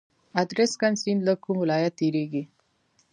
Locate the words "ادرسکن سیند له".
0.43-1.33